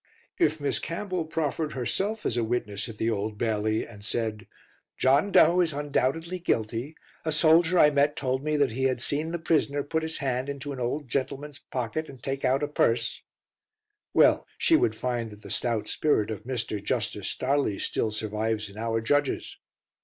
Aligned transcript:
If 0.39 0.59
Miss 0.59 0.79
Campbell 0.79 1.25
proffered 1.25 1.73
herself 1.73 2.25
as 2.25 2.35
a 2.35 2.43
witness 2.43 2.89
at 2.89 2.97
the 2.97 3.11
Old 3.11 3.37
Bailey 3.37 3.85
and 3.85 4.03
said, 4.03 4.47
"John 4.97 5.31
Doe 5.31 5.59
is 5.61 5.73
undoubtedly 5.73 6.39
guilty. 6.39 6.95
A 7.23 7.31
soldier 7.31 7.77
I 7.77 7.91
met 7.91 8.15
told 8.15 8.43
me 8.43 8.57
that 8.57 8.71
he 8.71 8.85
had 8.85 8.99
seen 8.99 9.29
the 9.31 9.37
prisoner 9.37 9.83
put 9.83 10.01
his 10.01 10.17
hand 10.17 10.49
into 10.49 10.71
an 10.71 10.79
old 10.79 11.07
gentleman's 11.07 11.59
pocket 11.59 12.09
and 12.09 12.17
take 12.23 12.43
out 12.43 12.63
a 12.63 12.67
purse" 12.67 13.21
well, 14.11 14.47
she 14.57 14.75
would 14.75 14.95
find 14.95 15.29
that 15.29 15.43
the 15.43 15.51
stout 15.51 15.87
spirit 15.87 16.31
of 16.31 16.45
Mr. 16.45 16.83
Justice 16.83 17.27
Stareleigh 17.27 17.77
still 17.79 18.09
survives 18.09 18.71
in 18.71 18.79
our 18.79 19.01
judges. 19.01 19.59